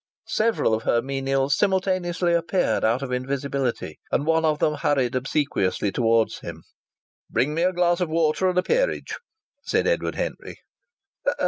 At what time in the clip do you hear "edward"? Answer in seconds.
9.85-10.15